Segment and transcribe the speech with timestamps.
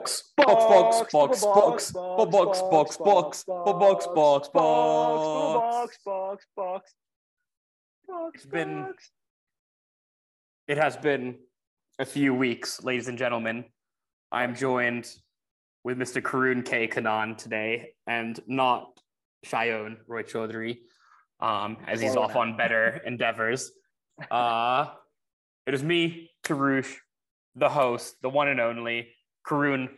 [0.00, 6.92] box, box, box, box, box, box, box, box, box, box, box, box, box, box, box.
[8.34, 8.86] It's been.
[10.68, 11.36] It has been
[11.98, 13.64] a few weeks, ladies and gentlemen.
[14.32, 15.08] I'm joined
[15.84, 16.22] with Mr.
[16.22, 16.86] Karun K.
[16.88, 19.00] Kanan today, and not
[19.44, 20.78] Shayon Roy Chaudhary,
[21.40, 23.72] um, as he's off on better endeavors.
[24.30, 24.86] Uh,
[25.66, 26.94] it is me, Tarush,
[27.56, 29.08] the host, the one and only
[29.46, 29.88] Karun.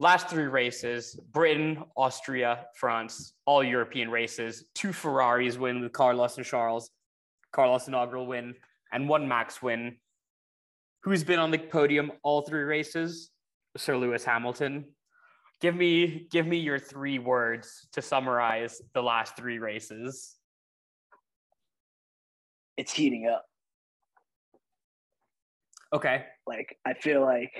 [0.00, 4.64] Last three races Britain, Austria, France, all European races.
[4.74, 6.90] Two Ferraris win with Carlos and Charles.
[7.52, 8.54] Carlos inaugural win,
[8.92, 9.96] and one Max win.
[11.02, 13.30] Who's been on the podium all three races?
[13.76, 14.84] Sir Lewis Hamilton.
[15.60, 20.36] Give me give me your three words to summarize the last three races.
[22.76, 23.44] It's heating up.
[25.92, 26.26] Okay.
[26.46, 27.52] Like I feel like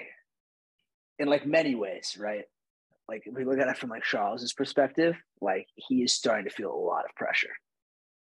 [1.18, 2.44] in like many ways, right?
[3.08, 6.54] Like if we look at it from like Charles's perspective, like he is starting to
[6.54, 7.52] feel a lot of pressure.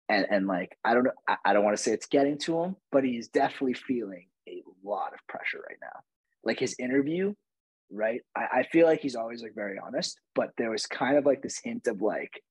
[0.08, 2.62] And and like I don't know, I, I don't want to say it's getting to
[2.62, 6.00] him, but he's definitely feeling a lot of pressure right now.
[6.44, 7.34] Like his interview,
[7.91, 8.22] right?
[8.36, 11.42] I, I feel like he's always like very honest, but there was kind of like
[11.42, 12.42] this hint of like,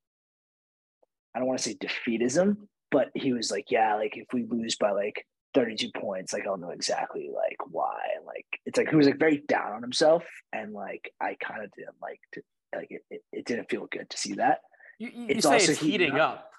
[1.35, 2.57] I don't want to say defeatism,
[2.91, 6.57] but he was like, yeah, like if we lose by like 32 points, like I'll
[6.57, 7.99] know exactly like why.
[8.25, 10.23] Like it's like he was like very down on himself.
[10.53, 12.41] And like I kind of didn't like to
[12.75, 14.59] like it, it, it, didn't feel good to see that.
[14.99, 16.33] You, you, it's say also it's heating up.
[16.33, 16.51] up.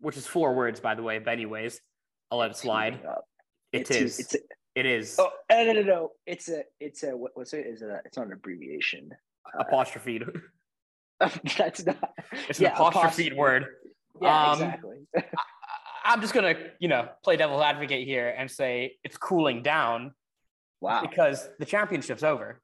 [0.00, 1.80] which is four words by the way, but anyways,
[2.30, 3.00] I'll let it slide.
[3.72, 4.18] It it's, is.
[4.18, 4.36] It's,
[4.74, 5.16] it is.
[5.18, 6.10] Oh no no no no!
[6.26, 7.66] It's a it's a what, what's it?
[7.66, 7.88] Is it?
[7.88, 9.10] A, it's not an abbreviation.
[9.46, 10.20] Uh, apostrophe.
[11.56, 12.12] that's not.
[12.48, 13.66] It's yeah, an apostrophe word.
[14.20, 14.96] Yeah, um, exactly.
[16.06, 20.12] I'm just gonna, you know, play devil's advocate here and say it's cooling down.
[20.80, 21.02] Wow.
[21.02, 22.60] Because the championship's over.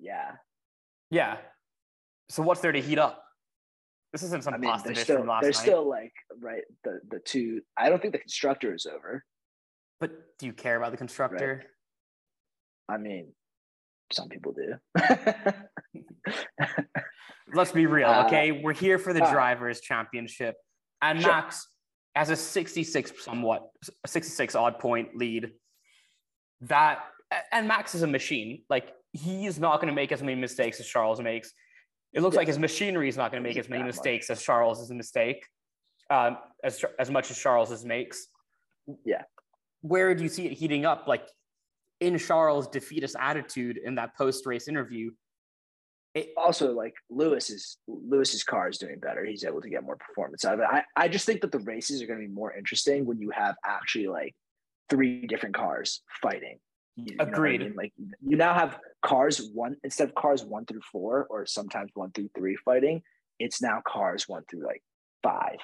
[0.00, 0.32] Yeah.
[1.10, 1.36] Yeah.
[2.28, 3.22] So what's there to heat up?
[4.12, 5.62] This isn't some I mean, pasta dish still, from last There's night.
[5.62, 7.60] still like right the the two.
[7.76, 9.24] I don't think the constructor is over.
[10.00, 11.64] But do you care about the constructor?
[12.88, 12.96] Right.
[12.96, 13.32] I mean,
[14.12, 14.76] some people do.
[17.52, 18.50] Let's be real, uh, okay?
[18.50, 20.56] Uh, We're here for the uh, drivers' championship.
[21.02, 21.30] And sure.
[21.30, 21.66] Max
[22.14, 23.68] has a 66 somewhat
[24.06, 25.52] 66 odd point lead.
[26.62, 27.00] That
[27.52, 28.62] and Max is a machine.
[28.68, 31.52] Like he's not going to make as many mistakes as Charles makes.
[32.12, 32.40] It looks yeah.
[32.40, 34.38] like his machinery is not going to make as many mistakes much.
[34.38, 35.46] as Charles is a mistake,
[36.10, 38.28] um, as as much as Charles's makes.
[39.04, 39.22] Yeah.
[39.82, 41.06] Where do you see it heating up?
[41.06, 41.28] Like
[42.00, 45.10] in Charles' defeatist attitude in that post race interview,
[46.18, 49.24] it, also like Lewis's Lewis's car is doing better.
[49.24, 50.66] He's able to get more performance out of it.
[50.70, 53.30] I, I just think that the races are going to be more interesting when you
[53.30, 54.34] have actually like
[54.90, 56.58] three different cars fighting.
[56.96, 57.60] You, Agreed.
[57.60, 57.76] You I mean?
[57.76, 62.10] Like you now have cars one instead of cars one through four or sometimes one
[62.10, 63.02] through three fighting.
[63.38, 64.82] It's now cars one through like
[65.22, 65.58] five.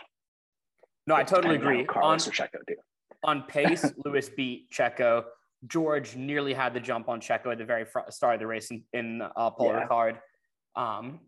[1.06, 1.84] No, I totally agree.
[1.84, 2.76] Carlos on, or Checo too.
[3.24, 5.24] On pace, Lewis beat Checo.
[5.66, 8.70] George nearly had the jump on Checo at the very front, start of the race
[8.70, 9.86] in, in uh, Paul yeah.
[9.86, 10.18] Ricard.
[10.76, 11.20] Um,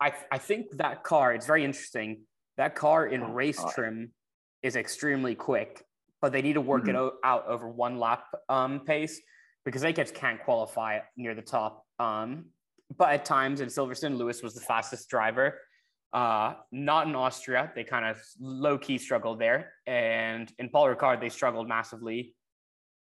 [0.00, 2.22] I, I think that car, it's very interesting.
[2.56, 3.72] That car in oh, race God.
[3.74, 4.12] trim
[4.62, 5.84] is extremely quick,
[6.20, 7.06] but they need to work mm-hmm.
[7.06, 9.20] it out over one lap um, pace
[9.64, 11.84] because they just can't qualify near the top.
[11.98, 12.46] Um,
[12.96, 15.60] but at times in Silverstone, Lewis was the fastest driver.
[16.12, 17.72] Uh, not in Austria.
[17.74, 19.72] They kind of low key struggled there.
[19.86, 22.34] And in Paul Ricard, they struggled massively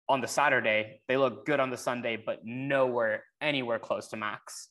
[0.09, 1.01] on the Saturday.
[1.07, 4.71] They looked good on the Sunday, but nowhere, anywhere close to max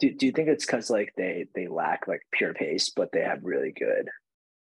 [0.00, 3.20] do, do you think it's because like they they lack like pure pace but they
[3.20, 4.08] have really good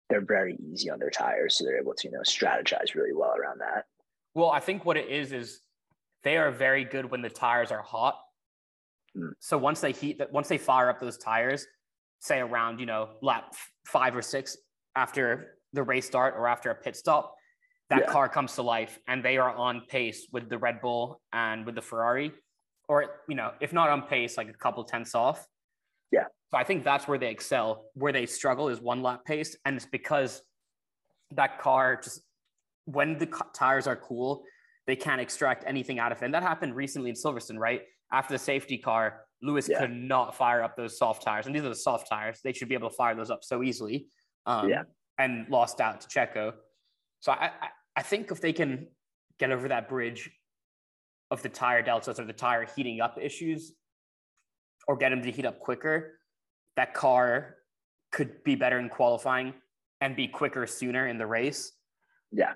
[0.08, 3.34] they're very easy on their tires so they're able to you know strategize really well
[3.36, 3.84] around that
[4.34, 5.60] well i think what it is is
[6.22, 8.18] they are very good when the tires are hot
[9.16, 9.30] mm.
[9.40, 11.66] so once they heat that once they fire up those tires
[12.20, 13.54] say around you know lap
[13.86, 14.56] five or six
[14.96, 17.34] after the race start or after a pit stop
[17.90, 18.12] that yeah.
[18.12, 21.74] car comes to life and they are on pace with the red bull and with
[21.74, 22.32] the ferrari
[22.88, 25.46] or you know, if not on pace, like a couple tenths off.
[26.10, 26.24] Yeah.
[26.50, 27.86] So I think that's where they excel.
[27.94, 30.42] Where they struggle is one lap pace, and it's because
[31.32, 32.20] that car just
[32.86, 34.44] when the tires are cool,
[34.86, 36.26] they can't extract anything out of it.
[36.26, 37.82] And that happened recently in Silverstone, right?
[38.12, 39.80] After the safety car, Lewis yeah.
[39.80, 42.40] could not fire up those soft tires, and these are the soft tires.
[42.44, 44.06] They should be able to fire those up so easily.
[44.46, 44.82] Um, yeah.
[45.18, 46.54] And lost out to Checo.
[47.20, 48.88] So I, I, I think if they can
[49.38, 50.30] get over that bridge
[51.34, 53.74] of the tire deltas or the tire heating up issues
[54.88, 56.18] or get them to heat up quicker,
[56.76, 57.56] that car
[58.12, 59.52] could be better in qualifying
[60.00, 61.72] and be quicker sooner in the race.
[62.32, 62.52] Yeah.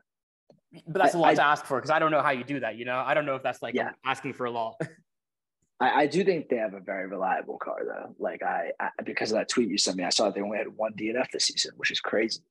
[0.87, 2.61] But that's a lot I, to ask for because I don't know how you do
[2.61, 2.77] that.
[2.77, 3.91] You know, I don't know if that's like yeah.
[4.05, 4.77] asking for a lot.
[5.81, 8.15] I, I do think they have a very reliable car though.
[8.19, 10.69] Like I, I because of that tweet you sent me, I saw they only had
[10.69, 12.43] one DNF this season, which is crazy.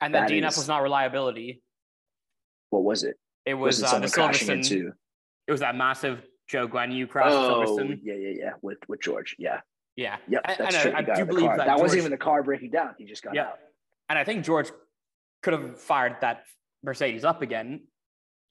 [0.00, 1.62] And that, that DNF is, was not reliability.
[2.70, 3.16] What was it?
[3.46, 4.54] It was, was it uh, the Silverstone.
[4.54, 4.92] Into...
[5.46, 7.32] It was that massive Zhou Guanyu crash.
[7.32, 8.50] Oh, yeah, yeah, yeah.
[8.62, 9.60] With with George, yeah.
[9.96, 10.16] Yeah.
[10.28, 10.42] Yep.
[10.58, 10.92] That's I, true.
[10.92, 12.94] I, I do believe that that George, wasn't even the car breaking down.
[12.98, 13.48] He just got yeah.
[13.48, 13.58] out.
[14.08, 14.70] And I think George
[15.42, 16.44] could have fired that
[16.82, 17.82] Mercedes up again.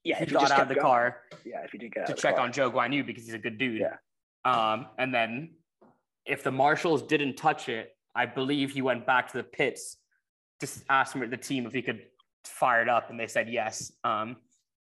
[0.04, 0.86] Yeah, he got out of the going.
[0.86, 1.18] car.
[1.46, 2.46] Yeah, if he did get out to check car.
[2.46, 3.82] on Zhou Guanyu because he's a good dude.
[3.82, 3.98] Yeah.
[4.44, 5.52] Um, and then
[6.26, 9.98] if the marshals didn't touch it, I believe he went back to the pits
[10.60, 12.02] to ask the team if he could
[12.46, 13.92] fire it up, and they said yes.
[14.04, 14.38] Um,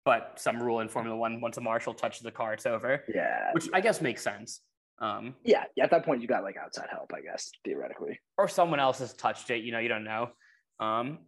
[0.10, 3.04] but some rule in Formula One, once a marshal touches the car, it's over.
[3.14, 3.52] Yeah.
[3.52, 4.62] Which I guess makes sense.
[4.98, 5.84] Um, yeah, yeah.
[5.84, 8.20] At that point, you got like outside help, I guess, theoretically.
[8.36, 9.64] Or someone else has touched it.
[9.64, 10.32] You know, you don't know.
[10.80, 11.20] Um,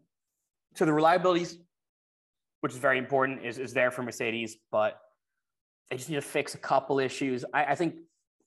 [0.74, 1.46] so the reliability,
[2.62, 5.00] which is very important, is is there for Mercedes, but
[5.92, 7.46] they just need to fix a couple issues.
[7.54, 7.98] I, I think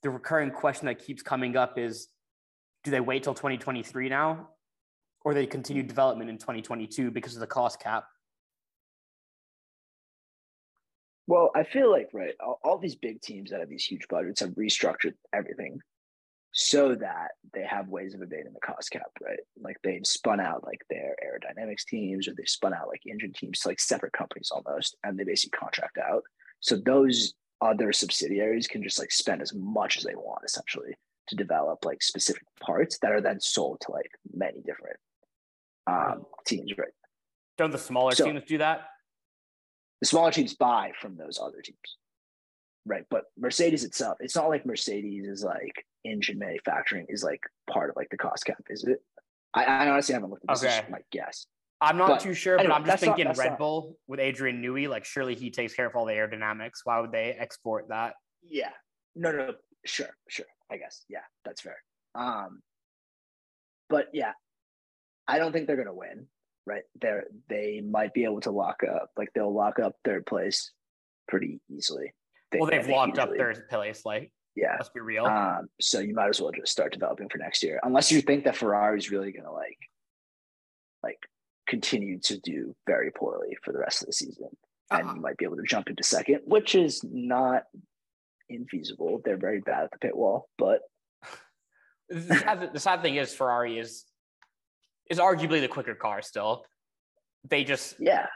[0.03, 2.09] the recurring question that keeps coming up is,
[2.83, 4.49] do they wait till 2023 now,
[5.23, 8.03] or they continue development in 2022 because of the cost cap?
[11.27, 14.41] Well, I feel like right, all, all, these big teams that have these huge budgets
[14.41, 15.79] have restructured everything
[16.51, 19.39] so that they have ways of evading the cost cap, right?
[19.59, 23.59] Like they've spun out like their aerodynamics teams or they've spun out like engine teams
[23.61, 26.23] to like separate companies almost, and they basically contract out.
[26.61, 30.93] So those other subsidiaries can just like spend as much as they want essentially
[31.27, 34.97] to develop like specific parts that are then sold to like many different
[35.87, 36.89] um, teams, right?
[37.57, 38.87] Don't the smaller so, teams do that?
[40.01, 41.97] The smaller teams buy from those other teams.
[42.87, 47.89] Right but mercedes itself it's not like mercedes is like engine manufacturing is like part
[47.89, 48.99] of like the cost cap is it?
[49.53, 50.85] I, I honestly haven't looked at this okay.
[50.89, 51.47] my guess.
[51.81, 54.19] I'm not but, too sure anyway, but i'm just thinking not, red not, bull with
[54.19, 56.81] adrian newey like surely he takes care of all the aerodynamics.
[56.83, 58.13] Why would they export that?
[58.43, 58.71] Yeah.
[59.15, 59.53] No no.
[59.85, 60.45] Sure sure.
[60.71, 61.05] I guess.
[61.09, 61.77] Yeah that's fair.
[62.13, 62.61] Um
[63.89, 64.31] but yeah
[65.27, 66.27] i don't think they're gonna win
[66.65, 66.83] right?
[66.99, 70.71] They're they might be able to lock up, like they'll lock up third place
[71.27, 72.13] pretty easily.
[72.51, 73.33] They, well, they've locked usually.
[73.33, 75.25] up third place, like yeah, let's be real.
[75.25, 78.45] Um, so you might as well just start developing for next year, unless you think
[78.45, 79.77] that Ferrari's really gonna like,
[81.03, 81.19] like
[81.67, 84.49] continue to do very poorly for the rest of the season,
[84.91, 85.01] uh-huh.
[85.01, 87.63] and you might be able to jump into second, which is not
[88.51, 89.23] infeasible.
[89.23, 90.81] They're very bad at the pit wall, but
[92.09, 94.05] the, sad, the sad thing is Ferrari is
[95.09, 96.65] is arguably the quicker car still.
[97.49, 98.27] They just yeah.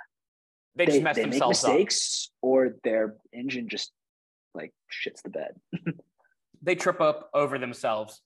[0.76, 2.38] They, they just mess they themselves make mistakes up.
[2.42, 3.92] or their engine just
[4.54, 5.60] like shits the bed.
[6.62, 8.22] they trip up over themselves,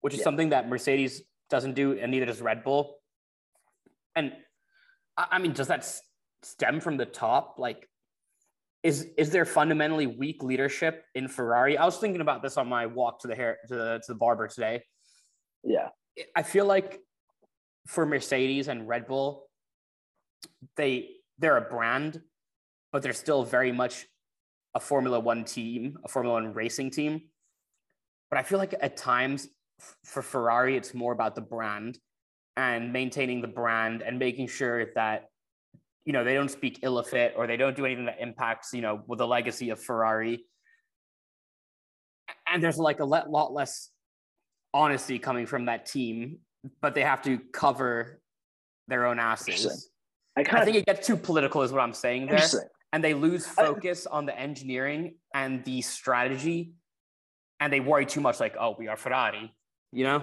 [0.00, 0.24] which is yeah.
[0.24, 2.96] something that Mercedes doesn't do, and neither does Red Bull.
[4.16, 4.32] And
[5.16, 5.88] I mean, does that
[6.42, 7.56] stem from the top?
[7.58, 7.88] Like,
[8.82, 11.78] is is there fundamentally weak leadership in Ferrari?
[11.78, 14.14] I was thinking about this on my walk to the hair to the, to the
[14.14, 14.82] barber today.
[15.62, 15.88] Yeah,
[16.36, 17.00] I feel like
[17.86, 19.48] for Mercedes and Red Bull,
[20.76, 22.20] they they're a brand,
[22.92, 24.06] but they're still very much
[24.74, 27.22] a Formula One team, a Formula One racing team.
[28.30, 29.48] But I feel like at times
[30.04, 31.98] for Ferrari, it's more about the brand
[32.56, 35.28] and maintaining the brand and making sure that
[36.04, 38.72] you know they don't speak ill of it or they don't do anything that impacts
[38.72, 40.44] you know with the legacy of Ferrari.
[42.48, 43.90] And there's like a lot less
[44.72, 46.38] honesty coming from that team
[46.80, 48.20] but they have to cover
[48.88, 49.90] their own asses.
[50.36, 52.46] I, kind I think it gets too political, is what I'm saying there.
[52.92, 56.72] And they lose focus I, on the engineering and the strategy,
[57.60, 59.52] and they worry too much, like, oh, we are Ferrari,
[59.92, 60.22] you know?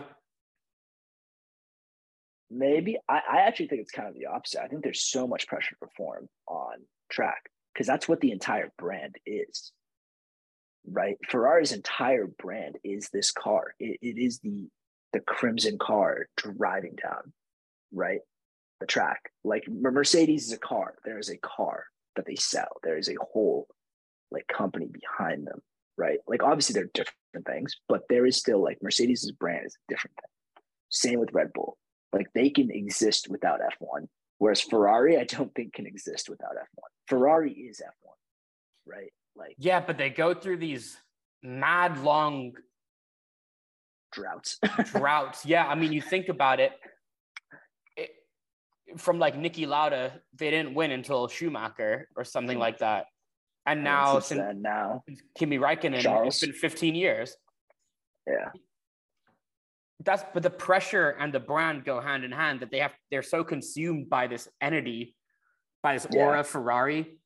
[2.50, 4.62] Maybe I, I actually think it's kind of the opposite.
[4.62, 6.76] I think there's so much pressure to perform on
[7.10, 9.72] track because that's what the entire brand is
[10.90, 11.18] right?
[11.30, 13.76] Ferrari's entire brand is this car.
[13.80, 14.68] It, it is the
[15.14, 17.34] the crimson car driving down,
[17.94, 18.20] right?
[18.80, 19.32] The track.
[19.44, 20.96] Like Mercedes is a car.
[21.06, 22.78] There is a car that they sell.
[22.84, 23.68] There is a whole
[24.32, 25.62] like company behind them,
[25.98, 26.20] right?
[26.28, 30.16] Like obviously they're different things, but there is still like Mercedes' brand is a different
[30.16, 30.64] thing.
[30.90, 31.78] Same with Red Bull.
[32.14, 34.08] Like they can exist without F1.
[34.38, 36.84] Whereas Ferrari, I don't think can exist without F1.
[37.08, 38.14] Ferrari is F1,
[38.86, 39.14] right?
[39.36, 40.98] Like yeah, but they go through these
[41.44, 42.54] mad long
[44.12, 44.60] droughts.
[44.86, 45.46] droughts.
[45.46, 45.68] Yeah.
[45.68, 46.72] I mean, you think about it,
[47.98, 48.10] it,
[48.98, 52.62] from like Niki Lauda, they didn't win until Schumacher or something mm.
[52.62, 53.06] like that.
[53.66, 55.04] And now, since, since now,
[55.38, 56.36] Kimi Räikkönen, Charles.
[56.36, 57.36] it's been 15 years.
[58.28, 58.50] Yeah.
[60.04, 63.22] That's but the pressure and the brand go hand in hand that they have they're
[63.22, 65.16] so consumed by this entity,
[65.84, 66.42] by this aura yeah.
[66.42, 67.20] Ferrari.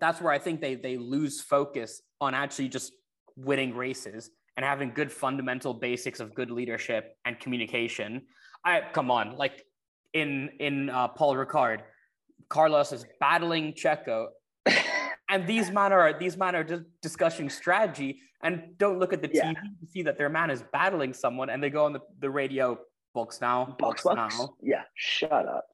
[0.00, 2.92] That's where I think they they lose focus on actually just
[3.36, 8.22] winning races and having good fundamental basics of good leadership and communication.
[8.64, 9.64] I come on, like
[10.14, 11.80] in in uh, Paul Ricard,
[12.48, 14.28] Carlos is battling Checo,
[15.30, 19.30] and these men are these men are just discussing strategy and don't look at the
[19.32, 19.50] yeah.
[19.50, 22.30] TV to see that their man is battling someone, and they go on the, the
[22.30, 22.78] radio
[23.14, 24.54] books now, box, box now.
[24.62, 25.64] Yeah, shut up.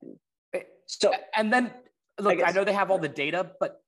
[0.54, 1.72] Eh, so and then
[2.20, 3.80] look, I, I know they have all the data, but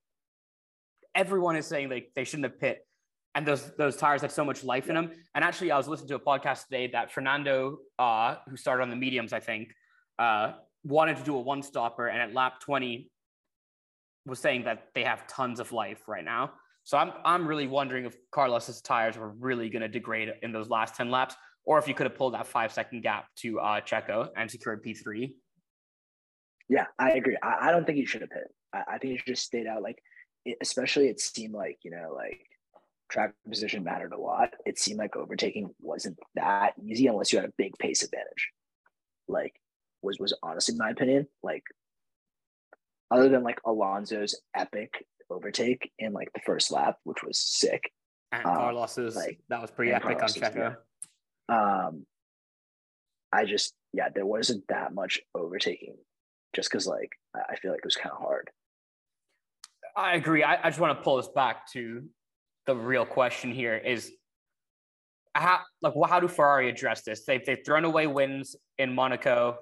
[1.15, 2.87] everyone is saying like they shouldn't have pit
[3.35, 5.11] and those those tires had so much life in them.
[5.35, 8.91] And actually, I was listening to a podcast today that Fernando, uh, who started on
[8.91, 9.75] the mediums, I think,
[10.19, 10.53] uh,
[10.85, 13.11] wanted to do a one stopper, and at lap twenty,
[14.27, 16.53] was saying that they have tons of life right now.
[16.85, 20.69] So I'm I'm really wondering if Carlos's tires were really going to degrade in those
[20.69, 23.81] last ten laps, or if you could have pulled that five second gap to uh,
[23.81, 25.37] Checo and secured P three.
[26.69, 27.37] Yeah, I agree.
[27.43, 28.49] I, I don't think he should have hit.
[28.73, 29.83] I, I think he should just stayed out.
[29.83, 29.99] Like,
[30.45, 32.47] it, especially it seemed like you know like
[33.15, 34.51] track position mattered a lot.
[34.67, 38.51] It seemed like overtaking wasn't that easy unless you had a big pace advantage.
[39.29, 39.55] Like
[40.03, 41.29] was was honestly my opinion.
[41.43, 41.63] Like
[43.11, 47.93] other than like Alonso's epic overtake in like the first lap, which was sick.
[48.33, 50.77] And um, Carlos's like that was pretty epic Carlos's, on Checo.
[51.49, 51.87] Yeah.
[51.87, 52.07] Um
[53.33, 55.95] I just yeah, there wasn't that much overtaking
[56.53, 58.51] just because like I feel like it was kind of hard.
[59.97, 60.43] I agree.
[60.43, 62.03] I, I just want to pull this back to
[62.67, 64.13] the real question here is
[65.35, 67.25] how like well, how do Ferrari address this?
[67.25, 69.59] They've they've thrown away wins in Monaco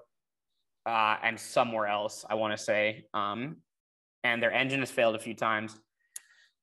[0.87, 3.57] uh, and somewhere else, I want to say, um,
[4.25, 5.79] and their engine has failed a few times.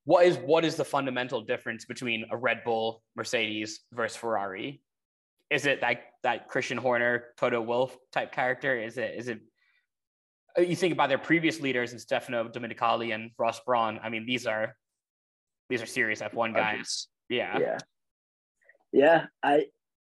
[0.05, 4.81] What is what is the fundamental difference between a Red Bull, Mercedes versus Ferrari?
[5.50, 8.79] Is it that that Christian Horner, Toto Wolff type character?
[8.79, 9.39] Is it is it
[10.58, 14.00] you think about their previous leaders and Stefano Domenicali and Ross Brawn?
[14.03, 14.75] I mean, these are
[15.70, 17.08] these are serious F1 guys.
[17.30, 17.60] Yeah.
[17.60, 17.78] Yeah.
[18.92, 19.26] Yeah.
[19.44, 19.66] I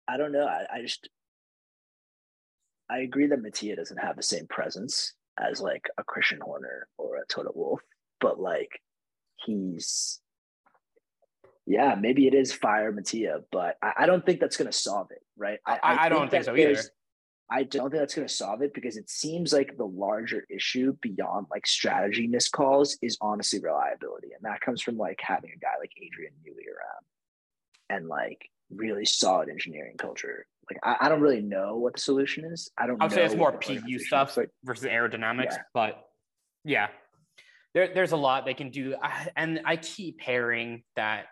[0.07, 0.47] I don't know.
[0.47, 1.09] I, I just
[2.91, 7.17] I agree that Mattia doesn't have the same presence as like a Christian Horner or
[7.17, 7.81] a Toto Wolff,
[8.21, 8.81] but like
[9.45, 10.21] he's
[11.67, 15.23] yeah, maybe it is fire Mattia, but I, I don't think that's gonna solve it,
[15.37, 15.59] right?
[15.67, 16.83] I, I, I don't think so either.
[17.51, 20.97] I don't think that's going to solve it because it seems like the larger issue
[21.03, 24.29] beyond like strategy missed calls is honestly reliability.
[24.33, 27.05] And that comes from like having a guy like Adrian Newey around
[27.91, 30.47] and like really solid engineering culture.
[30.71, 32.71] Like I, I don't really know what the solution is.
[32.79, 35.63] I don't I would say it's more PU stuff like, versus aerodynamics, yeah.
[35.75, 36.03] but
[36.65, 36.89] yeah.
[37.75, 38.95] There, there's a lot they can do.
[39.03, 41.27] I, and I keep hearing that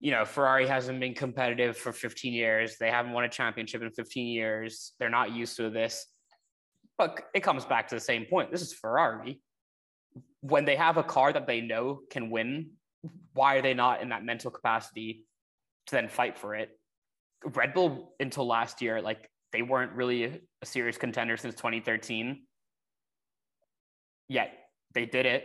[0.00, 2.76] you know, Ferrari hasn't been competitive for 15 years.
[2.78, 4.92] They haven't won a championship in 15 years.
[4.98, 6.06] They're not used to this.
[6.98, 8.50] But it comes back to the same point.
[8.50, 9.40] This is Ferrari.
[10.40, 12.70] When they have a car that they know can win,
[13.32, 15.24] why are they not in that mental capacity
[15.86, 16.70] to then fight for it?
[17.44, 22.42] Red Bull until last year, like they weren't really a, serious contender since 2013.
[24.28, 24.52] Yet
[24.94, 25.44] they did it.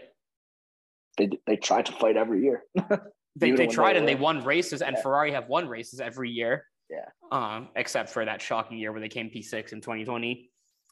[1.17, 2.63] They, they tried to fight every year.
[3.35, 5.01] they, they tried and they won races, and yeah.
[5.01, 6.65] Ferrari have won races every year.
[6.89, 7.05] Yeah.
[7.31, 10.49] Um, except for that shocking year where they came P6 in 2020.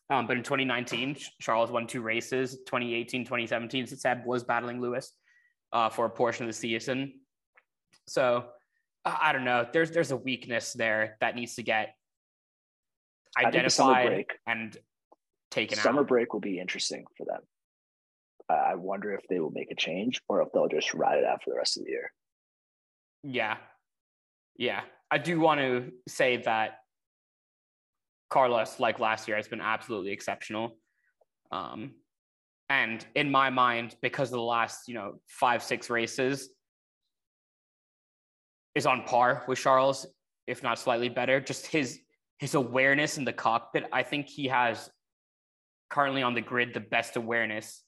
[0.09, 2.57] Um, but in 2019, Charles won two races.
[2.65, 5.11] 2018, 2017, Seb was battling Lewis
[5.73, 7.13] uh, for a portion of the season.
[8.07, 8.45] So
[9.05, 9.67] I don't know.
[9.71, 11.95] There's there's a weakness there that needs to get
[13.37, 14.75] identified and
[15.51, 15.93] taken summer out.
[15.93, 17.41] Summer break will be interesting for them.
[18.49, 21.43] I wonder if they will make a change or if they'll just ride it out
[21.43, 22.11] for the rest of the year.
[23.23, 23.57] Yeah.
[24.57, 24.81] Yeah.
[25.11, 26.79] I do want to say that
[28.29, 30.77] Carlos, like last year, has been absolutely exceptional.
[31.51, 31.91] Um,
[32.69, 36.49] and in my mind, because of the last, you know, five, six races,
[38.75, 40.05] is on par with Charles,
[40.45, 41.39] if not slightly better.
[41.39, 41.99] Just his
[42.37, 43.85] his awareness in the cockpit.
[43.91, 44.89] I think he has
[45.89, 47.83] currently on the grid the best awareness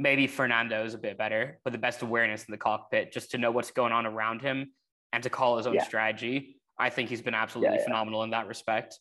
[0.00, 3.38] maybe Fernando is a bit better, but the best awareness in the cockpit just to
[3.38, 4.72] know what's going on around him
[5.12, 5.84] and to call his own yeah.
[5.84, 6.56] strategy.
[6.78, 7.84] I think he's been absolutely yeah, yeah.
[7.84, 8.98] phenomenal in that respect.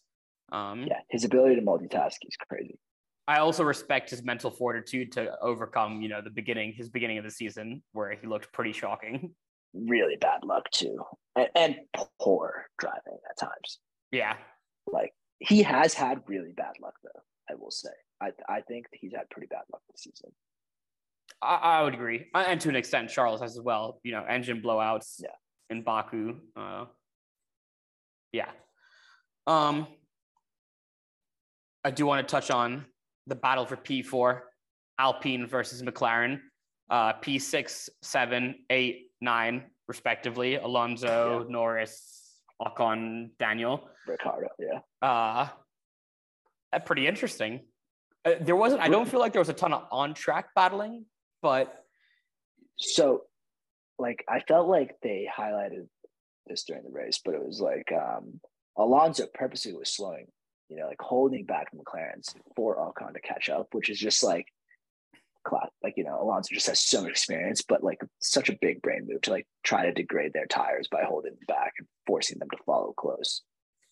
[0.52, 2.78] Um, yeah, his ability to multitask is crazy.
[3.28, 7.24] I also respect his mental fortitude to overcome, you know, the beginning, his beginning of
[7.24, 9.34] the season where he looked pretty shocking.
[9.74, 11.04] Really bad luck too,
[11.36, 11.76] and, and
[12.20, 13.80] poor driving at times.
[14.12, 14.36] Yeah,
[14.88, 17.22] like he has had really bad luck though.
[17.50, 17.90] I will say,
[18.20, 20.32] I I think he's had pretty bad luck this season.
[21.42, 24.00] I, I, would agree, uh, and to an extent, Charles has as well.
[24.04, 25.30] You know, engine blowouts yeah.
[25.70, 26.36] in Baku.
[26.56, 26.86] Uh,
[28.32, 28.50] yeah.
[29.48, 29.88] Um,
[31.84, 32.86] I do want to touch on
[33.28, 34.42] the battle for P4,
[35.00, 36.40] Alpine versus McLaren.
[36.90, 40.56] Uh, P6, 7, 8, 9 respectively.
[40.56, 41.46] Alonso, yeah.
[41.52, 44.48] Norris, Ocon, Daniel, Ricciardo.
[44.58, 44.80] Yeah.
[45.08, 45.48] Uh,
[46.72, 47.62] that's pretty interesting.
[48.26, 48.82] Uh, there wasn't.
[48.82, 51.06] I don't feel like there was a ton of on track battling,
[51.42, 51.74] but
[52.78, 53.24] so,
[53.98, 55.88] like, I felt like they highlighted
[56.48, 58.40] this during the race, but it was like um,
[58.78, 60.28] Alonso purposely was slowing,
[60.70, 64.46] you know, like holding back McLaren's for Ocon to catch up, which is just like
[65.46, 65.70] class.
[65.84, 69.06] Like you know, Alonso just has so much experience, but like such a big brain
[69.08, 72.50] move to like try to degrade their tires by holding them back and forcing them
[72.50, 73.42] to follow close.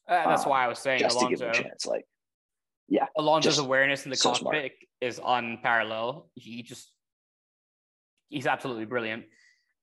[0.08, 1.86] Uh, that's um, why I was saying just Alonso, to give them a chance.
[1.86, 2.06] Like,
[2.88, 4.72] yeah, Alonso's awareness in the so cockpit smart.
[5.02, 6.30] is unparalleled.
[6.36, 6.90] He just
[8.30, 9.26] he's absolutely brilliant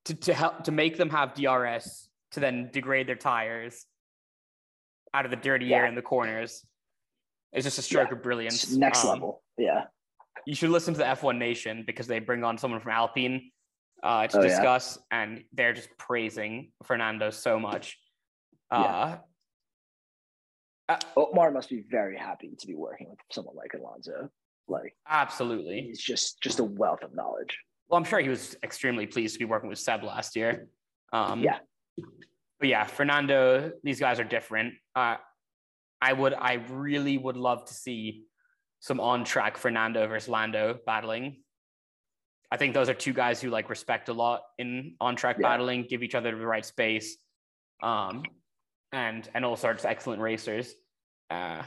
[0.06, 3.86] to to help to make them have DRS to then degrade their tires
[5.12, 5.78] out of the dirty yeah.
[5.78, 6.64] air in the corners.
[7.52, 8.16] It's just a stroke yeah.
[8.16, 8.74] of brilliance.
[8.74, 9.42] Next um, level.
[9.56, 9.84] Yeah
[10.46, 13.50] you should listen to the F1 Nation because they bring on someone from Alpine
[14.02, 15.22] uh, to oh, discuss, yeah.
[15.22, 17.98] and they're just praising Fernando so much.
[18.70, 19.16] Uh,
[20.88, 20.94] yeah.
[20.94, 24.30] uh, Otmar must be very happy to be working with someone like Alonso.
[24.68, 27.58] Like, absolutely, he's just just a wealth of knowledge.
[27.88, 30.69] Well, I'm sure he was extremely pleased to be working with Seb last year.
[31.12, 31.59] Um, yeah,
[32.59, 34.75] but yeah, Fernando, these guys are different.
[34.97, 35.17] Uh,
[36.00, 38.25] I would, I really would love to see
[38.81, 41.37] some on track Fernando versus Lando battling.
[42.50, 45.49] I think those are two guys who like respect a lot in on track yeah.
[45.49, 47.17] battling, give each other the right space,
[47.83, 48.23] um,
[48.93, 50.73] and and also are excellent racers,
[51.31, 51.62] uh,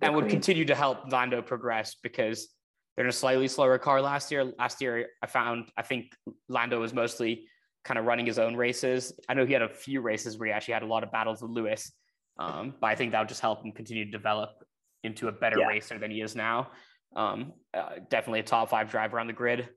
[0.00, 2.48] and would continue to help Lando progress because
[2.96, 4.44] they're in a slightly slower car last year.
[4.44, 6.14] Last year, I found I think
[6.48, 7.46] Lando was mostly
[7.84, 9.12] kind of running his own races.
[9.28, 11.42] I know he had a few races where he actually had a lot of battles
[11.42, 11.90] with Lewis,
[12.38, 14.50] um, but I think that would just help him continue to develop
[15.04, 15.66] into a better yeah.
[15.66, 16.70] racer than he is now.
[17.16, 19.68] Um, uh, definitely a top five driver on the grid.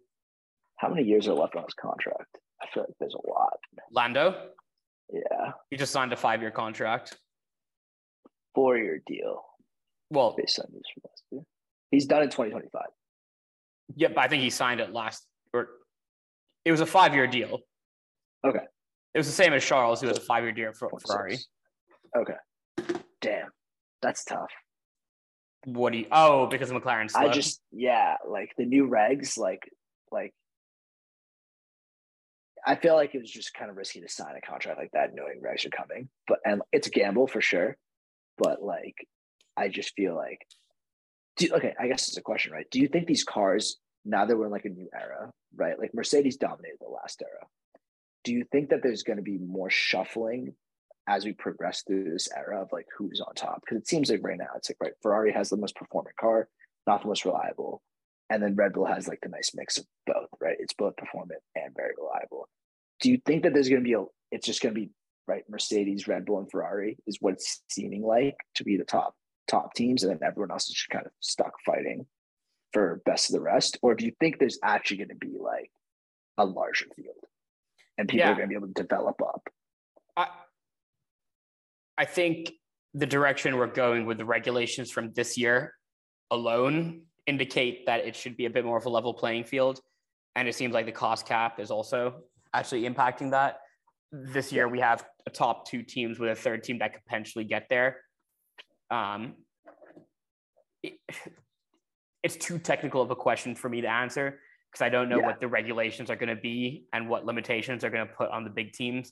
[0.78, 2.38] How many years are left on his contract?
[2.62, 3.58] I feel like there's a lot.
[3.92, 4.50] Lando?
[5.12, 5.52] Yeah.
[5.70, 7.18] He just signed a five year contract.
[8.54, 9.44] Four year deal.
[10.10, 11.42] Well, based on this from last year.
[11.92, 12.82] He's done in 2025.
[13.96, 15.68] Yep, I think he signed it last, or
[16.64, 17.60] it was a five year deal.
[18.46, 18.66] Okay.
[19.14, 21.38] It was the same as Charles, who has a five year deal for Ferrari.
[22.18, 22.34] Okay.
[23.22, 23.50] Damn.
[24.02, 24.52] That's tough.
[25.66, 26.06] What do you?
[26.12, 27.10] Oh, because of McLaren.
[27.16, 29.70] I just yeah, like the new regs, like
[30.12, 30.34] like.
[32.68, 35.14] I feel like it was just kind of risky to sign a contract like that,
[35.14, 36.10] knowing regs are coming.
[36.28, 37.78] But and it's a gamble for sure.
[38.38, 39.08] But like,
[39.58, 40.46] I just feel like,
[41.38, 41.74] do okay.
[41.80, 42.68] I guess it's a question, right?
[42.72, 45.78] Do you think these cars now that we're in like a new era, right?
[45.78, 47.46] Like Mercedes dominated the last era.
[48.24, 50.54] Do you think that there's going to be more shuffling
[51.08, 54.22] as we progress through this era of like who's on top because it seems like
[54.24, 56.48] right now it's like right Ferrari has the most performant car,
[56.88, 57.82] not the most reliable,
[58.30, 60.30] and then Red Bull has like the nice mix of both.
[60.40, 62.48] Right, it's both performant and very reliable.
[63.02, 64.04] Do you think that there's going to be a?
[64.32, 64.90] It's just going to be
[65.28, 65.44] right.
[65.50, 69.16] Mercedes, Red Bull, and Ferrari is what it's seeming like to be the top
[69.48, 72.06] top teams, and then everyone else is just kind of stuck fighting
[72.74, 73.78] for best of the rest.
[73.82, 75.72] Or do you think there's actually going to be like
[76.38, 77.16] a larger field,
[77.98, 78.32] and people yeah.
[78.32, 79.48] are going to be able to develop up?
[80.18, 80.28] I
[81.98, 82.54] I think
[82.94, 85.74] the direction we're going with the regulations from this year
[86.32, 89.80] alone indicate that it should be a bit more of a level playing field.
[90.36, 93.60] And it seems like the cost cap is also actually impacting that.
[94.12, 97.44] This year, we have a top two teams with a third team that could potentially
[97.44, 97.98] get there.
[98.92, 99.34] Um,
[100.84, 100.94] it,
[102.24, 104.40] it's too technical of a question for me to answer
[104.72, 105.28] because I don't know yeah.
[105.28, 108.44] what the regulations are going to be and what limitations are going to put on
[108.44, 109.12] the big teams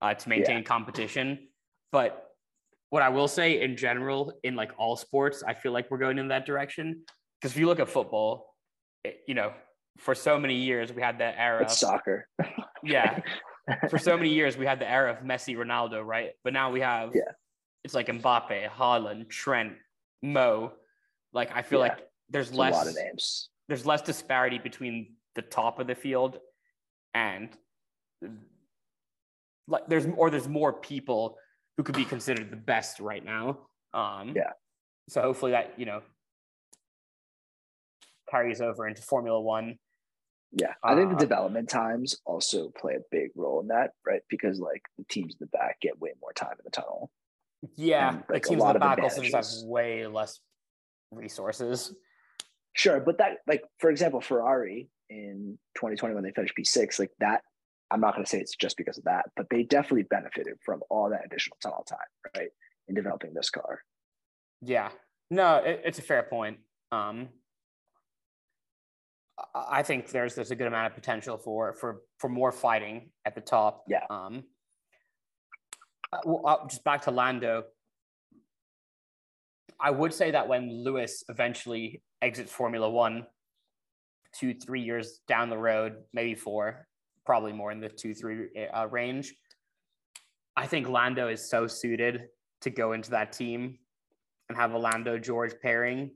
[0.00, 0.62] uh, to maintain yeah.
[0.62, 1.48] competition.
[1.92, 2.26] But
[2.90, 6.18] what I will say in general, in like all sports, I feel like we're going
[6.18, 7.02] in that direction.
[7.40, 8.54] Because if you look at football,
[9.04, 9.52] it, you know,
[9.98, 11.62] for so many years we had that era.
[11.62, 12.28] It's soccer.
[12.82, 13.20] yeah.
[13.88, 16.32] For so many years we had the era of Messi, Ronaldo, right?
[16.42, 17.32] But now we have, yeah.
[17.84, 19.74] It's like Mbappe, Haaland, Trent,
[20.22, 20.72] Mo.
[21.32, 21.88] Like I feel yeah.
[21.88, 22.74] like there's less.
[22.74, 23.50] A lot of names.
[23.68, 26.38] There's less disparity between the top of the field
[27.14, 27.48] and
[29.68, 31.36] like there's or there's more people
[31.76, 33.60] who could be considered the best right now.
[33.92, 34.50] Um, yeah.
[35.08, 36.02] So hopefully that you know
[38.30, 39.78] carries over into Formula One.
[40.52, 44.22] Yeah, I think the uh, development times also play a big role in that, right?
[44.28, 47.10] Because like the teams in the back get way more time in the tunnel.
[47.76, 50.40] Yeah, and, like, the teams in the back also just have way less
[51.10, 51.94] resources.
[52.74, 57.42] Sure, but that like for example, Ferrari in 2020 when they finished P6, like that
[57.90, 60.80] I'm not going to say it's just because of that, but they definitely benefited from
[60.90, 61.98] all that additional tunnel time,
[62.36, 62.48] right,
[62.88, 63.80] in developing this car.
[64.60, 64.90] Yeah,
[65.30, 66.58] no, it, it's a fair point.
[66.90, 67.28] Um,
[69.54, 73.34] I think there's there's a good amount of potential for for for more fighting at
[73.34, 73.84] the top.
[73.88, 74.04] Yeah.
[74.10, 74.44] Um.
[76.14, 77.64] Uh, Well, uh, just back to Lando.
[79.80, 83.26] I would say that when Lewis eventually exits Formula One,
[84.32, 86.86] two three years down the road, maybe four,
[87.26, 89.34] probably more in the two three uh, range.
[90.56, 92.28] I think Lando is so suited
[92.60, 93.78] to go into that team
[94.48, 96.12] and have a Lando George pairing.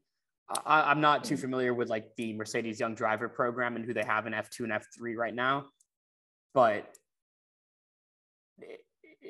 [0.64, 4.04] I, I'm not too familiar with like the Mercedes Young Driver program and who they
[4.04, 5.66] have in F2 and F3 right now,
[6.54, 6.94] but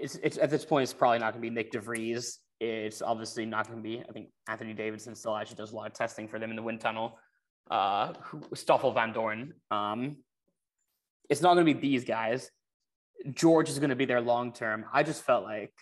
[0.01, 2.39] it's, it's at this point it's probably not going to be Nyck de Vries.
[2.61, 4.03] It's obviously not going to be.
[4.09, 6.63] I think Anthony Davidson still actually does a lot of testing for them in the
[6.63, 7.19] wind tunnel.
[7.71, 8.15] Uh,
[8.55, 9.51] Stoffel Vandoorne.
[9.71, 10.17] Um,
[11.29, 12.51] it's not going to be these guys.
[13.35, 14.85] George is going to be there long term.
[14.93, 15.73] I just felt like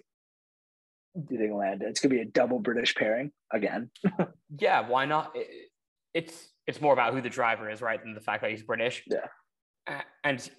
[1.28, 1.86] think Lando?
[1.86, 3.90] It's gonna be a double British pairing again.
[4.58, 5.32] yeah, why not?
[5.34, 5.70] It-
[6.14, 9.04] it's it's more about who the driver is, right, than the fact that he's British.
[9.06, 10.00] Yeah.
[10.24, 10.50] And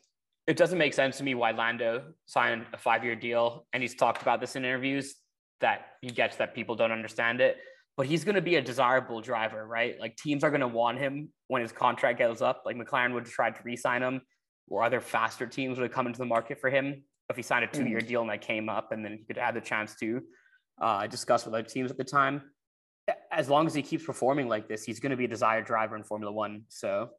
[0.48, 3.96] it doesn't make sense to me why Lando signed a five year deal, and he's
[3.96, 5.16] talked about this in interviews
[5.60, 7.58] that he gets that people don't understand it.
[7.98, 10.00] But he's going to be a desirable driver, right?
[10.00, 12.62] Like teams are going to want him when his contract goes up.
[12.66, 14.22] Like McLaren would try to re-sign him,
[14.70, 17.68] or other faster teams would come into the market for him if he signed a
[17.68, 20.22] two-year deal and that came up, and then he could have the chance to
[20.82, 22.42] uh, discuss with other teams at the time
[23.32, 25.96] as long as he keeps performing like this, he's going to be a desired driver
[25.96, 26.64] in Formula One.
[26.70, 27.10] So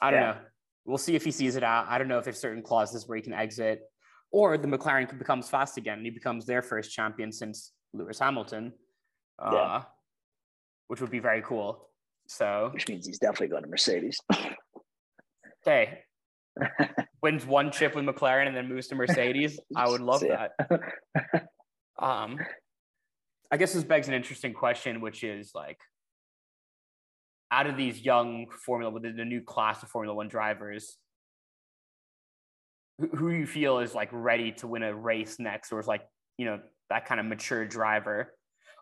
[0.00, 0.32] I don't Yeah.
[0.32, 0.38] know.
[0.84, 1.86] We'll see if he sees it out.
[1.88, 3.82] I don't know if there's certain clauses where he can exit,
[4.30, 8.72] or the McLaren becomes fast again and he becomes their first champion since Lewis Hamilton,
[9.38, 9.82] uh, Yeah.
[10.88, 11.88] which would be very cool.
[12.26, 14.18] So which means he's definitely going to Mercedes.
[15.64, 16.00] hey,
[17.22, 19.58] wins one chip with McLaren and then moves to Mercedes.
[19.76, 20.52] I would love that.
[21.98, 22.38] Um,
[23.50, 25.78] I guess this begs an interesting question, which is like,
[27.52, 30.96] out of these young Formula, within the new class of Formula One drivers,
[32.98, 36.02] who, who you feel is like ready to win a race next, or is like
[36.38, 38.34] you know that kind of mature driver?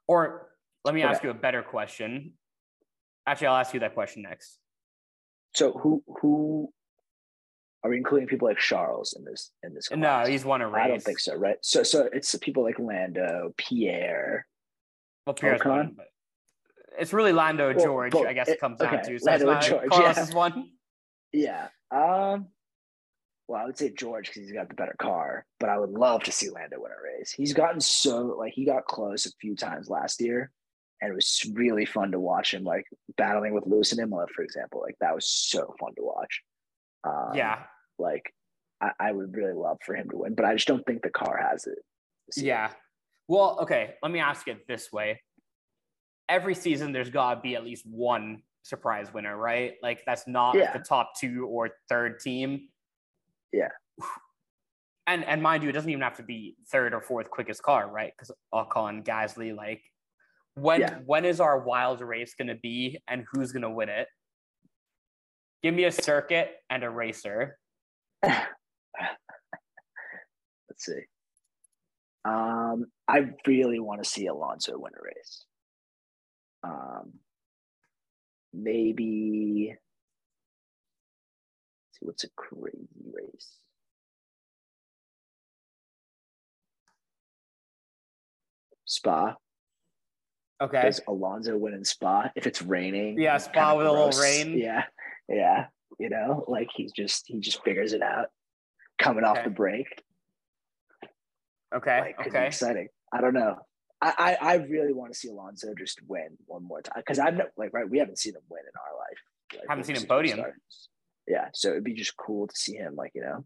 [0.06, 0.48] Or
[0.84, 2.32] let me ask you a better question.
[3.26, 4.58] Actually, I'll ask you that question next.
[5.54, 6.72] so who who
[7.82, 9.88] are we including people like Charles in this in this?
[9.90, 10.84] No, he's won a race.
[10.84, 11.34] I don't think so.
[11.34, 11.56] Right.
[11.62, 14.46] So so it's people like Lando, Pierre.
[15.26, 15.68] Well, Pierre's Ocon?
[15.68, 16.06] won, but
[17.00, 19.08] it's really Lando Well, George, I guess it- it comes down okay, to.
[19.08, 20.34] So it's Lando not George, Carlos yeah.
[20.36, 20.70] won.
[21.32, 21.68] Yeah.
[21.90, 22.48] Um.
[23.48, 26.22] Well, I would say George because he's got the better car, but I would love
[26.24, 27.32] to see Lando win a race.
[27.32, 30.52] He's gotten so like he got close a few times last year,
[31.00, 32.86] and it was really fun to watch him like
[33.16, 34.80] battling with Lewis and Imola, for example.
[34.80, 36.42] Like that was so fun to watch.
[37.02, 37.64] Um, yeah,
[37.98, 38.32] Like
[38.80, 41.10] I, I would really love for him to win, but I just don't think the
[41.10, 41.78] car has it.
[42.36, 42.70] yeah.
[43.26, 43.94] Well, okay.
[44.02, 45.22] Let me ask it this way:
[46.30, 49.74] Every season, there's got to be at least one surprise winner, right?
[49.82, 50.72] Like that's not Yeah.
[50.72, 52.68] the top two or third team.
[53.52, 53.70] Yeah.
[55.06, 57.88] And and mind you, it doesn't even have to be third or fourth quickest car,
[57.90, 58.12] right?
[58.16, 59.82] Because Ocon, Gasly, like
[60.54, 60.98] when Yeah.
[61.04, 64.06] when is our wild race going to be, and who's going to win it?
[65.64, 67.58] Give me a circuit and a racer.
[68.22, 68.46] Let's
[70.78, 71.00] see.
[72.24, 75.44] Um, I really want to see Alonso win a race.
[76.62, 77.12] Um,
[78.52, 79.76] maybe.
[81.92, 83.56] see what's a crazy race?
[88.84, 89.36] Spa.
[90.60, 90.82] Okay.
[90.82, 93.18] Does Alonso win in Spa if it's raining?
[93.18, 94.58] Yeah, it's Spa with a little rain.
[94.58, 94.84] Yeah,
[95.28, 95.66] yeah.
[95.98, 98.26] You know, like he's just he just figures it out
[98.98, 99.86] coming off the break.
[101.74, 102.00] Okay.
[102.00, 102.46] like okay.
[102.46, 102.88] exciting.
[103.12, 103.56] I don't know.
[104.02, 107.52] I, I, really want to see Alonso just win one more time because I've never
[107.58, 109.18] like right we haven't seen him win in our life.
[109.52, 110.40] Like, Haven't seen him podium.
[111.28, 113.44] Yeah, so it'd be just cool to see him like you know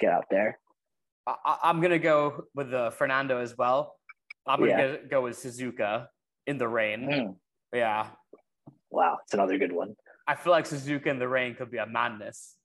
[0.00, 0.58] get out there.
[1.26, 3.96] I, I'm gonna go with the Fernando as well.
[4.46, 4.96] I'm gonna Yeah.
[4.96, 6.08] go, go with Suzuka
[6.46, 7.02] in the rain.
[7.02, 7.36] Mm.
[7.72, 8.08] Yeah,
[8.92, 9.96] Wow, it's another good one.
[10.28, 12.56] I feel like Suzuka in the rain could be a madness.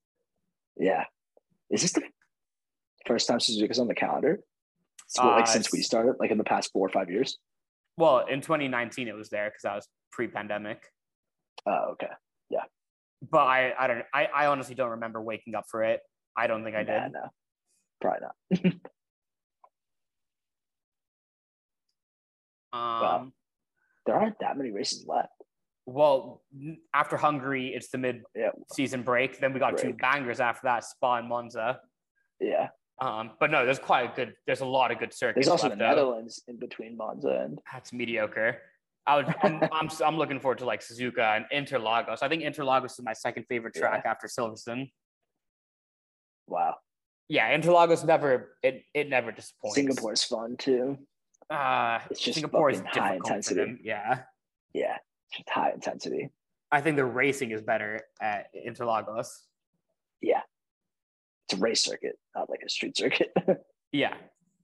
[0.76, 1.06] Yeah,
[1.70, 2.04] is this the
[3.06, 4.42] first time Suzuka's on the calendar?
[5.18, 7.38] Like Uh, since we started, like in the past four or five years.
[7.98, 10.84] Well, in 2019 it was there because I was pre-pandemic.
[11.66, 12.12] Oh, okay.
[12.50, 12.64] Yeah.
[13.30, 16.02] But I, I don't, I, I honestly don't remember waking up for it.
[16.36, 17.12] I don't think I did.
[17.14, 17.30] Nah, no,
[18.02, 18.28] probably
[18.62, 18.74] not.
[22.74, 23.34] Um,
[24.06, 25.30] There aren't that many races left.
[25.86, 26.42] Well,
[26.94, 29.40] after Hungary, it's the mid-season break.
[29.40, 31.80] Then we got two bangers after that, Spa and Monza.
[32.40, 32.70] yeah.
[33.00, 34.36] Um, but no, there's quite a good.
[34.48, 35.96] There's a lot of good circuits There's also the left out.
[35.98, 38.58] Netherlands in between Monza and That's mediocre.
[39.06, 39.36] I would.
[39.44, 39.90] I'm, I'm.
[40.04, 42.24] I'm looking forward to like Suzuka and Interlagos.
[42.24, 44.12] I think Interlagos is my second favorite track Yeah.
[44.12, 44.90] after Silverstone.
[46.48, 46.76] Wow.
[47.30, 48.56] Yeah, Interlagos never.
[48.64, 49.76] It it never disappoints.
[49.76, 50.98] Singapore's fun too.
[51.50, 53.78] Uh, It's just Singapore is high intensity.
[53.84, 54.22] Yeah,
[54.74, 54.98] Yeah.
[55.34, 56.30] Just high intensity.
[56.72, 59.30] I think the racing is better at Interlagos.
[61.50, 63.32] It's a race circuit, not like a street circuit.
[63.94, 64.16] Yeah,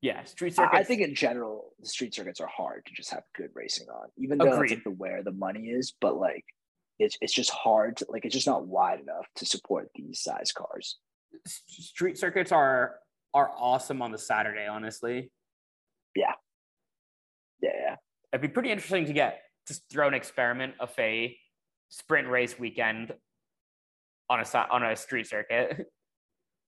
[0.02, 0.26] yeah.
[0.26, 0.76] Street circuit.
[0.76, 4.10] I think in general, the street circuits are hard to just have good racing on,
[4.18, 4.72] even though that's Agreed.
[4.72, 5.94] like the where the money is.
[6.02, 6.44] But like,
[7.00, 7.96] it's it's just hard.
[7.98, 10.98] To, like, it's just not wide enough to support these size cars.
[11.48, 12.96] street circuits are
[13.34, 14.68] are awesome on the Saturday.
[14.68, 15.32] Honestly,
[16.18, 16.34] Yeah,
[17.62, 17.70] yeah.
[17.74, 17.96] yeah.
[18.34, 21.38] it'd be pretty interesting to get just throw an experiment of a
[21.88, 23.14] sprint race weekend
[24.30, 25.88] on a on a street circuit.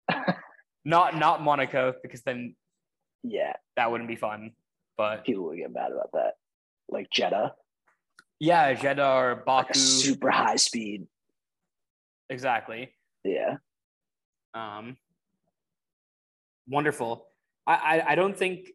[0.86, 2.56] not not Monaco because then
[3.24, 4.52] Yeah, that wouldn't be fun.
[4.98, 6.34] But people would get mad about that.
[6.90, 7.54] Like Jeddah,
[8.40, 11.08] yeah, Jeddah or Baku, a super high speed.
[12.30, 12.94] exactly.
[13.24, 13.58] Yeah,
[14.54, 14.98] Um,
[16.68, 17.28] wonderful.
[17.68, 18.70] I, I I don't think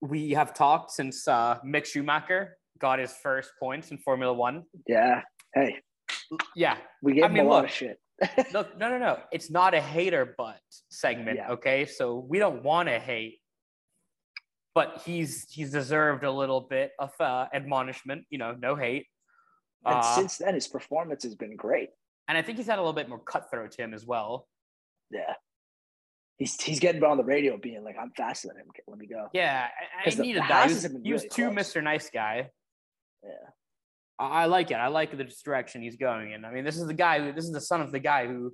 [0.00, 4.64] we have talked since uh, Mick Schumacher got his first points in Formula One.
[4.86, 5.22] yeah.
[5.54, 5.76] Hey,
[6.56, 7.98] Yeah, we gave I him mean, a lot look, of shit.
[8.52, 9.18] No, no, no, no.
[9.32, 11.36] It's not a hater but segment.
[11.38, 11.50] Yeah.
[11.52, 13.40] Okay, so we don't want to hate,
[14.74, 18.24] but he's he's deserved a little bit of uh, admonishment.
[18.30, 19.06] You know, no hate.
[19.84, 21.90] And Uh, since then, his performance has been great.
[22.28, 24.48] and I think he's had a little bit more cutthroat to him as well.
[25.10, 25.34] Yeah.
[26.38, 28.66] He's he's getting on the radio being like, I'm faster than him.
[28.88, 29.28] Let me go.
[29.32, 29.68] Yeah,
[30.04, 30.68] I, I needed that.
[30.68, 31.50] He was, he was too.
[31.50, 31.82] Mr.
[31.82, 32.50] Nice Guy.
[33.22, 33.30] Yeah.
[34.18, 34.74] I like it.
[34.74, 36.44] I like the direction he's going in.
[36.44, 37.18] I mean, this is the guy.
[37.18, 38.52] Who, this is the son of the guy who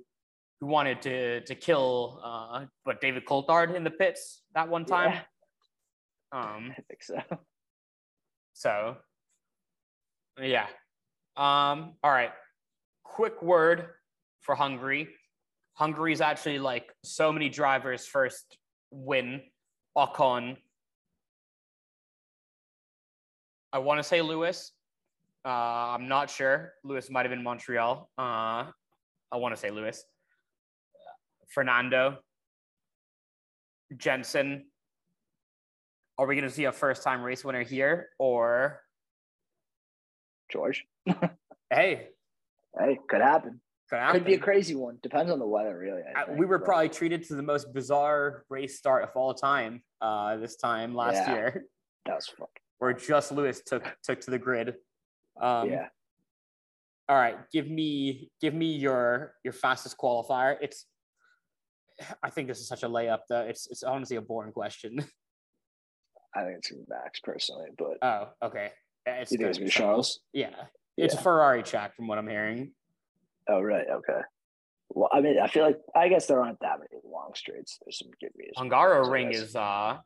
[0.59, 5.19] who wanted to to kill uh, what David Coulthard in the pits that one time.
[6.33, 6.55] Yeah.
[6.55, 6.71] Um.
[6.71, 7.19] I think so.
[8.53, 8.95] So.
[10.41, 10.67] Yeah.
[11.35, 11.95] Um.
[12.01, 12.31] All right.
[13.03, 13.87] Quick word
[14.39, 15.09] for Hungary.
[15.73, 18.57] Hungary is actually like so many drivers' first
[18.91, 19.41] win.
[19.97, 20.55] Ocon.
[23.73, 24.71] I want to say Lewis.
[25.45, 25.49] Uh,
[25.95, 26.73] I'm not sure.
[26.83, 28.09] Lewis might have been Montreal.
[28.17, 28.21] Uh,
[29.31, 30.03] I want to say Lewis.
[31.49, 32.19] Fernando.
[33.97, 34.65] Jensen.
[36.17, 38.09] Are we going to see a first time race winner here?
[38.19, 38.81] Or,
[40.51, 40.85] George.
[41.69, 42.09] hey,
[42.79, 43.59] Hey, could happen.
[43.89, 44.19] could happen.
[44.21, 44.97] Could be a crazy one.
[45.03, 46.01] Depends on the weather, really.
[46.15, 49.09] I Uh, think, we were but- probably treated to the most bizarre race start of
[49.15, 51.33] all time uh, this time last Yeah.
[51.33, 51.65] year,
[52.05, 52.49] that was fuck.
[52.77, 54.75] where just Lewis took took to the grid.
[55.39, 55.87] Um, yeah.
[57.09, 60.55] All right, give me give me your your fastest qualifier.
[60.61, 60.85] It's
[62.23, 63.41] I think this is such a layup though.
[63.41, 64.97] It's it's honestly a boring question.
[66.35, 68.71] I think it's gonna be Max personally, but Oh, okay.
[69.05, 70.21] Yeah, It's you think it's gonna be be Charles?
[70.31, 70.55] Yeah,
[70.97, 72.71] it's a Ferrari track from what I'm hearing.
[73.49, 74.21] Oh right, okay.
[74.89, 77.77] Well, I mean, I feel like I guess there aren't that many long straights.
[77.83, 78.57] There's some good reasons.
[78.57, 79.97] Hungaroring is uh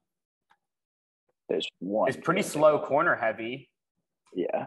[1.50, 2.10] There's one.
[2.10, 3.70] It's pretty slow corner heavy.
[4.34, 4.66] Yeah.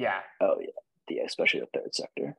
[0.00, 0.66] Yeah, Oh yeah.
[1.08, 2.36] Yeah, especially the third sector.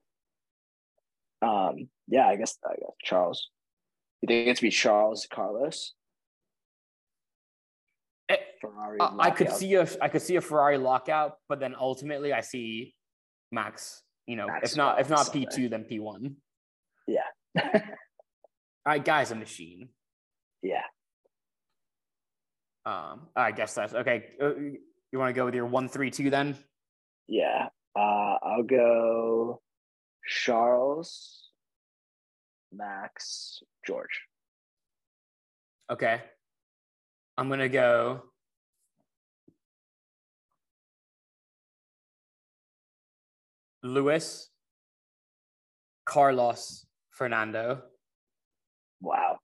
[1.42, 1.90] Um.
[2.08, 3.50] Yeah, I guess I guess Charles.
[4.22, 5.94] You think it's be Charles Carlos
[8.30, 9.00] Eh, Ferrari?
[9.00, 12.42] Uh, I could see a I could see a Ferrari lockout, but then ultimately I
[12.42, 12.96] see
[13.52, 14.04] Max.
[14.26, 16.38] You know, Max if not if not P two, then P one.
[17.08, 17.22] Yeah.
[17.62, 17.72] All
[18.86, 19.90] right, guy's a machine.
[20.64, 20.84] yeah.
[22.84, 24.30] Um, I guess that's okay.
[24.42, 26.56] Uh, you want to go with your one three two then?
[27.32, 27.70] Yeah.
[27.96, 29.62] Uh, I'll go
[30.28, 31.48] Charles,
[32.74, 34.20] Max, George.
[35.90, 36.22] Okay.
[37.38, 38.24] I'm gonna go.
[43.82, 44.50] Lewis,
[46.04, 47.82] Carlos, Fernando.
[49.00, 49.40] Wow.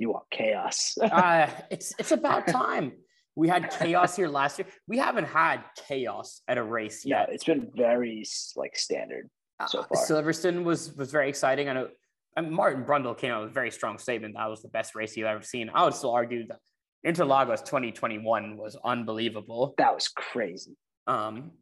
[0.00, 0.98] You want chaos.
[1.02, 2.94] uh, it's it's about time.
[3.38, 4.66] We had chaos here last year.
[4.88, 7.28] We haven't had chaos at a race yeah, yet.
[7.32, 8.24] it's been very
[8.56, 9.30] like standard.
[9.68, 10.04] so Uh, far.
[10.06, 11.68] Silverstone was was very exciting.
[11.68, 11.88] I know
[12.36, 14.34] and Martin Brundle came out with a very strong statement.
[14.36, 15.70] That was the best race you've ever seen.
[15.72, 16.58] I would still argue that
[17.06, 19.74] Interlagos 2021 was unbelievable.
[19.78, 20.76] That was crazy.
[21.06, 21.52] Um,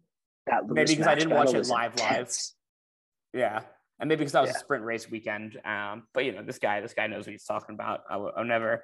[0.47, 2.29] That Maybe because I didn't watch it live, live.
[3.35, 3.61] yeah,
[4.01, 4.57] and maybe because that was Yeah.
[4.57, 5.59] a sprint race weekend.
[5.65, 8.01] Um, but you know, this guy, this guy knows what he's talking about.
[8.11, 8.83] I would, I would never,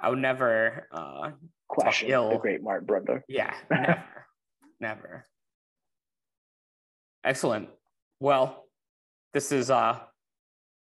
[0.00, 0.86] I would never.
[0.90, 1.30] Uh,
[1.68, 3.20] Question the great Martin Brundle.
[3.28, 4.04] yeah, never,
[4.80, 5.24] never.
[7.22, 7.68] Excellent.
[8.18, 8.64] Well,
[9.32, 10.00] this is uh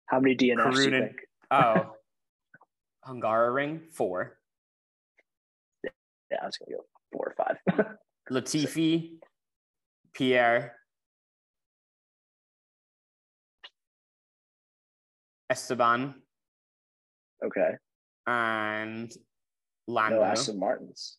[0.05, 1.15] How many DNFs do you think?
[1.51, 1.95] oh,
[3.07, 4.37] Hungaroring four.
[5.83, 7.85] Yeah, I was gonna go four or five.
[8.31, 9.17] Latifi,
[10.13, 10.75] Pierre,
[15.49, 16.13] Esteban,
[17.43, 17.71] okay.
[18.29, 19.09] And
[19.87, 20.21] No Lando.
[20.23, 21.17] Aston Martins.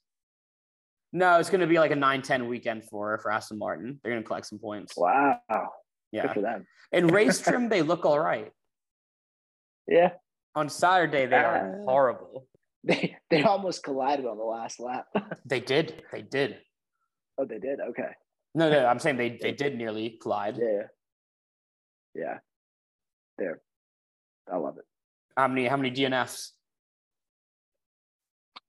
[1.13, 3.99] No, it's going to be like a 9 10 weekend for, for Aston Martin.
[4.03, 4.97] They're going to collect some points.
[4.97, 5.41] Wow.
[5.51, 5.59] Good
[6.13, 6.33] Yeah.
[6.33, 6.67] for them.
[6.93, 8.53] In race trim, they look all right.
[9.89, 10.11] Yeah.
[10.55, 12.47] On Saturday, they are Uh, horrible.
[12.83, 15.07] They they almost collided on the last lap.
[15.45, 16.03] They did.
[16.13, 16.59] They did.
[17.39, 17.79] oh, they did.
[17.91, 18.11] Okay.
[18.55, 20.57] No, no, I'm saying they, they did nearly collide.
[20.57, 20.87] Yeah.
[22.15, 22.39] Yeah.
[23.37, 23.61] There.
[24.51, 24.85] I love it.
[25.37, 26.53] How many how many DNFs?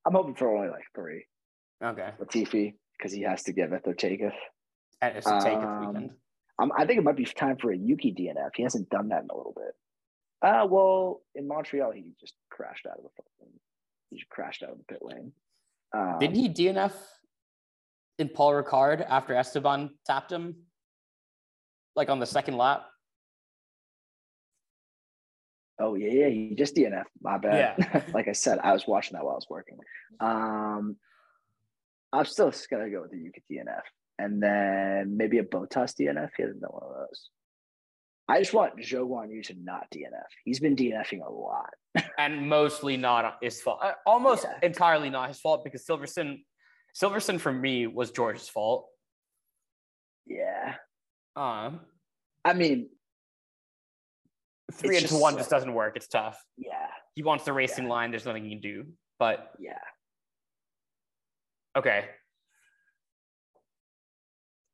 [0.06, 1.26] I'm hoping for only like three.
[1.84, 2.10] Okay.
[2.22, 4.34] Latifi, because he has to give it their takeoff.
[5.02, 6.12] And It's a take Um, weekend.
[6.60, 8.52] Um, I think it might be time for a Yuki DNF.
[8.56, 9.74] He hasn't done that in a little bit.
[10.44, 13.54] Uh well, in Montreal, he just crashed out of the fucking.
[14.10, 15.32] he just crashed out of the pit lane.
[15.96, 16.94] Um, Didn't he DNF
[18.18, 20.56] in Paul Ricard after Esteban tapped him?
[21.96, 22.86] Like on the second lap?
[25.80, 27.04] Oh yeah, yeah, he just DNF.
[27.22, 27.76] My bad.
[27.80, 28.04] Yeah.
[28.14, 29.78] like I said, I was watching that while I was working.
[30.20, 30.98] Um,
[32.14, 33.82] I'm still just gonna go with the Yuki DNF,
[34.20, 36.30] and then maybe a Bottas DNF.
[36.38, 37.30] He hasn't done one of those.
[38.28, 40.24] I just want Zhou Guanyu to not DNF.
[40.46, 41.70] He's been DNFing a lot.
[42.18, 43.80] and mostly not his fault.
[43.84, 44.58] Uh, Almost Yeah.
[44.68, 46.44] entirely not his fault because Silverstone,
[46.96, 48.88] Silverstone for me was George's fault.
[50.28, 50.76] Yeah,
[51.36, 51.82] Um,
[52.46, 52.90] I mean,
[54.72, 55.96] three into one so- just doesn't work.
[55.96, 56.42] It's tough.
[56.58, 57.90] yeah, He wants the racing Yeah.
[57.92, 58.12] line.
[58.12, 58.86] There's nothing he can do.
[59.20, 59.78] But yeah.
[61.78, 62.06] okay,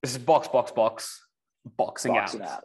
[0.02, 1.22] this is box, box, box,
[1.66, 2.50] boxing Boxing out.
[2.50, 2.64] out.